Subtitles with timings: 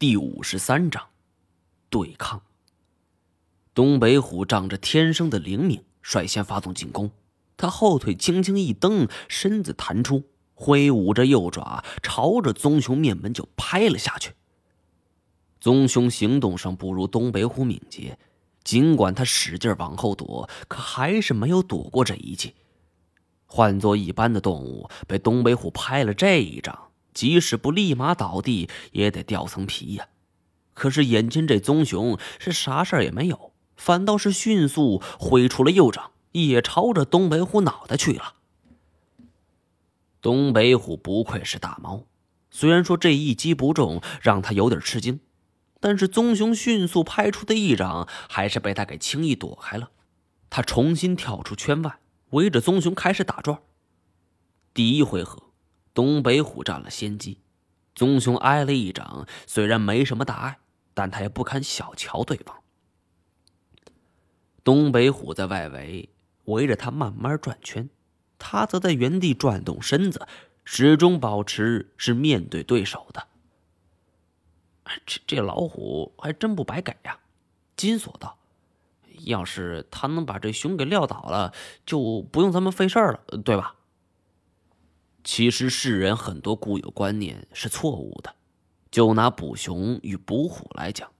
[0.00, 1.08] 第五十三章，
[1.90, 2.40] 对抗。
[3.74, 7.10] 东北虎仗着天生的灵敏，率先发动进攻。
[7.58, 10.22] 他后腿轻轻一蹬，身子弹出，
[10.54, 14.32] 挥舞着右爪，朝着棕熊面门就拍了下去。
[15.60, 18.18] 棕熊行动上不如东北虎敏捷，
[18.64, 22.54] 尽管他使劲往后躲，可还是没有躲过这一击。
[23.44, 26.89] 换做一般的动物，被东北虎拍了这一掌。
[27.20, 30.08] 即使不立马倒地，也得掉层皮呀。
[30.72, 38.36] 可是眼前这棕熊是啥事儿也没有，反倒是迅速挥出了右掌，也朝着东北虎脑袋去了。
[40.22, 42.04] 东北虎不愧是大猫，
[42.50, 45.20] 虽然说这一击不中，让他有点吃惊，
[45.78, 49.90] 但是棕熊迅速拍出的一掌还是被他给轻易躲开了。
[50.48, 51.98] 他重新跳出圈外，
[52.30, 53.60] 围着棕熊开始打转。
[54.72, 55.49] 第一回合。
[56.00, 57.42] 东北虎占了先机，
[57.94, 60.58] 棕熊挨了一掌，虽然没什么大碍，
[60.94, 62.56] 但他也不堪小瞧对方。
[64.64, 66.08] 东北虎在外围
[66.46, 67.90] 围着他慢慢转圈，
[68.38, 70.26] 他则在原地转动身子，
[70.64, 73.26] 始终保持是面对对手的。
[75.04, 77.18] 这这老虎还真不白给呀！
[77.76, 78.38] 金锁道
[79.26, 81.52] ：“要是他能把这熊给撂倒了，
[81.84, 83.74] 就不用咱们费事儿了，对吧？”
[85.22, 88.34] 其实世人很多固有观念是错误的，
[88.90, 91.10] 就拿捕熊与捕虎来讲，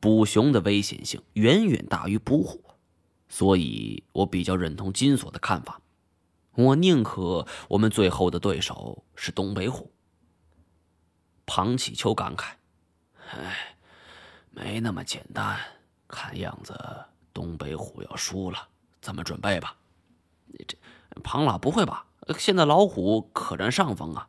[0.00, 2.62] 捕熊的危险性远远大于捕虎，
[3.28, 5.80] 所以我比较认同金锁的看法，
[6.54, 9.92] 我宁可我们最后的对手是东北虎。
[11.46, 12.50] 庞启秋感慨
[13.32, 13.76] ：“哎，
[14.50, 15.58] 没那么简单，
[16.06, 16.74] 看样子
[17.32, 18.68] 东北虎要输了，
[19.00, 19.76] 咱们准备吧。”
[20.66, 20.76] 这
[21.22, 22.04] 庞老不会吧？
[22.36, 24.28] 现在老虎可占上风啊！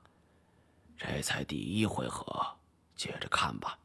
[0.97, 2.25] 这才第一回合，
[2.95, 3.79] 接着看吧。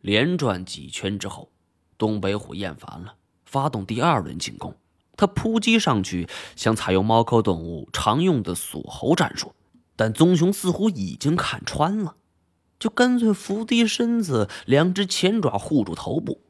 [0.00, 1.50] 连转几圈之后，
[1.96, 3.14] 东北虎厌烦了，
[3.44, 4.74] 发动第二轮进攻。
[5.16, 9.52] 他扑击上去，想采用猫科动物常用的锁喉战术，
[9.96, 12.14] 但棕熊似乎已经看穿了，
[12.78, 16.40] 就干脆伏低身子，两只前爪护住头部。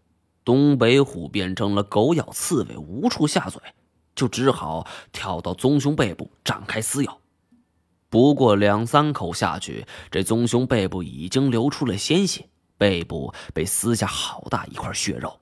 [0.44, 3.60] 东北虎变成了狗咬刺猬，无处下嘴。
[4.18, 7.20] 就只好跳到棕熊背部展开撕咬，
[8.10, 15.38] 不过两三口下去，这棕熊背部已经流出了鲜血，背部被撕下好大一块血肉。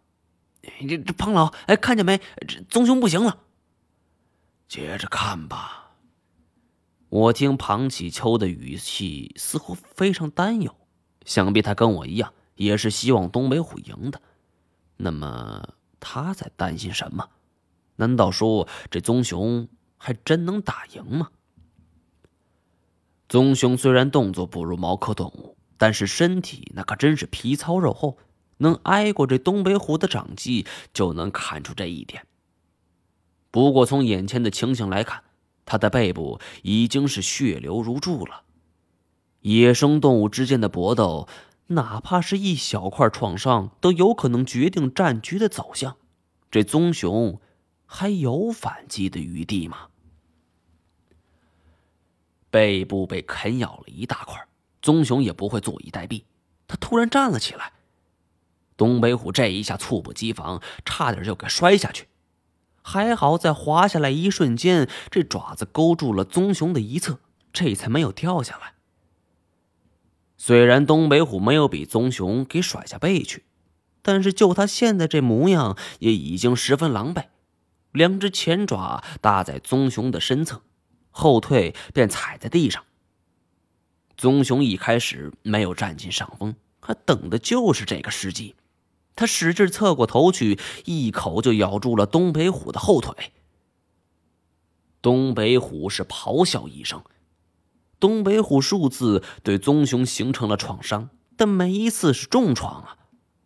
[0.86, 2.20] 这这庞老，哎，看见没？
[2.46, 3.38] 这棕熊不行了。
[4.68, 5.92] 接着看吧。
[7.08, 10.76] 我听庞启秋的语气似乎非常担忧，
[11.24, 14.20] 想必他跟我一样，也是希望东北虎赢的。
[14.98, 15.66] 那么
[15.98, 17.26] 他在担心什么？
[17.96, 21.30] 难道说这棕熊还真能打赢吗？
[23.28, 28.18] 棕熊虽然动作不如毛科动物，但是身体那可真是皮糙肉厚，
[28.58, 32.24] 能挨过这东北虎的掌击，就能看出这一点。
[33.50, 35.24] 不过从眼前的情形来看，
[35.64, 38.42] 它的背部已经是血流如注了。
[39.40, 41.26] 野生动物之间的搏斗，
[41.68, 45.96] 哪怕是一小块创伤，都有可能决定战局的走向。
[46.50, 47.40] 这棕熊。
[47.86, 49.88] 还有反击的余地吗？
[52.50, 54.46] 背部被啃咬了一大块，
[54.82, 56.24] 棕熊也不会坐以待毙。
[56.68, 57.72] 他突然站了起来，
[58.76, 62.08] 东北虎这一下猝不及防，差点就给摔下去。
[62.82, 67.18] 还好在滑下来一瞬间，这爪子勾住了棕熊的一侧，
[67.52, 68.74] 这才没有掉下来。
[70.36, 73.44] 虽然东北虎没有比棕熊给甩下背去，
[74.02, 77.26] 但是就他现在这模样，也已经十分狼狈。
[77.96, 80.62] 两只前爪搭在棕熊的身侧，
[81.10, 82.84] 后退便踩在地上。
[84.16, 88.54] 棕熊一开始没有占尽上风，他等的就是这个时机。
[89.14, 93.32] 他使劲侧过头去，一口就咬住了东北虎的后腿。
[95.00, 97.02] 东北虎是咆哮一声，
[97.98, 102.98] 东北虎数次对棕熊形成了创伤，但每一次是重创啊，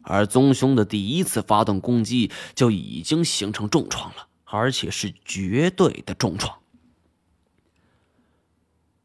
[0.02, 4.26] 而棕熊的第一次发动攻击就已经形成重创了。
[4.50, 6.58] 而且是绝对的重创。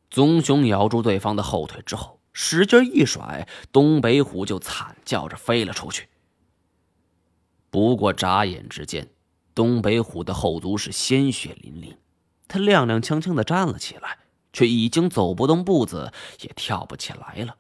[0.09, 6.09] 棕熊咬住对方的后腿之后，使劲一甩，东北虎就惨叫着飞了出去。
[7.69, 9.09] 不过眨眼之间，
[9.53, 11.98] 东北虎的后足是鲜血淋淋，
[12.48, 14.19] 他踉踉跄跄的站了起来，
[14.53, 17.57] 却已经走不动步子，也跳不起来了。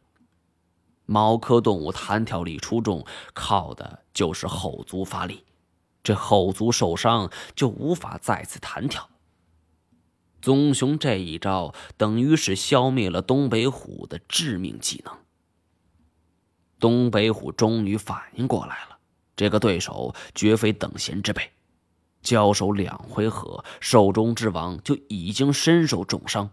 [1.05, 5.43] 猫科动物弹跳力出众，靠的就是后足发力。
[6.05, 9.09] 这后足受伤就无法再次弹跳。
[10.39, 15.17] 棕熊这一招等于是消灭了东北虎的致命技能。
[16.79, 18.99] 东北虎终于反应过来了，
[19.35, 21.51] 这个对手绝非等闲之辈。
[22.21, 26.51] 交手两回合，兽中之王就已经身受重伤。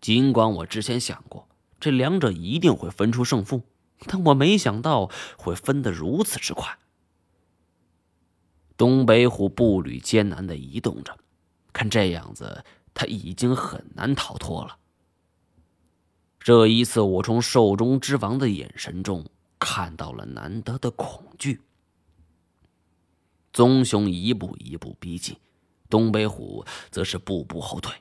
[0.00, 1.48] 尽管我之前想过
[1.80, 3.62] 这两者一定会分出胜负，
[4.06, 6.78] 但我没想到会分得如此之快。
[8.82, 11.16] 东北虎步履艰难的移动着，
[11.72, 14.76] 看这样子，他已经很难逃脱了。
[16.40, 19.24] 这一次，我从兽中之王的眼神中
[19.60, 21.60] 看到了难得的恐惧。
[23.52, 25.36] 棕熊一步一步逼近，
[25.88, 27.94] 东北虎则是步步后退。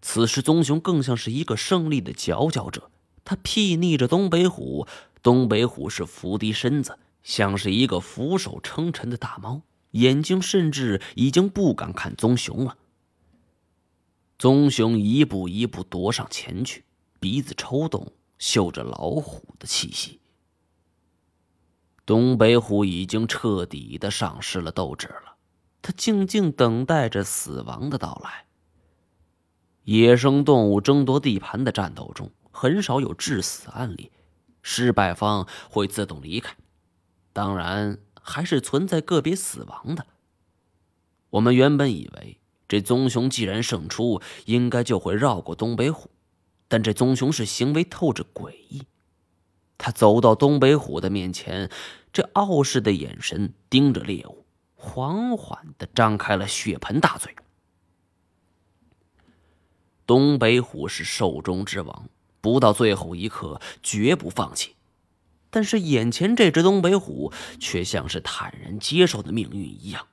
[0.00, 2.88] 此时，棕熊更像是一个胜利的佼佼者，
[3.24, 4.86] 他睥睨着东北虎。
[5.24, 9.62] 东北虎是伏低身子，像是一个俯首称臣的大猫，
[9.92, 12.76] 眼睛甚至已经不敢看棕熊了。
[14.38, 16.84] 棕熊一步一步踱上前去，
[17.20, 20.20] 鼻子抽动，嗅着老虎的气息。
[22.04, 25.36] 东北虎已经彻底的丧失了斗志了，
[25.80, 28.46] 它静静等待着死亡的到来。
[29.84, 34.10] 野生动物争夺地盘的战斗中，很少有致死案例，
[34.62, 36.56] 失败方会自动离开，
[37.32, 40.06] 当然还是存在个别死亡的。
[41.30, 42.38] 我们原本以为
[42.68, 46.10] 这棕熊既然胜出，应该就会绕过东北虎，
[46.68, 48.86] 但这棕熊是行为透着诡异。
[49.76, 51.70] 他走到东北虎的面前，
[52.12, 57.34] 这傲视的眼神盯着猎物，缓缓的张开了血盆大嘴。
[60.06, 62.08] 东北虎是兽中之王，
[62.40, 64.76] 不到最后一刻绝不放弃。
[65.54, 70.06] 但是眼前这只东北虎却像是坦然接受的命运一样，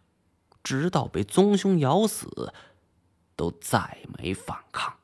[0.61, 2.53] 直到被棕熊咬死，
[3.37, 4.98] 都再没反抗。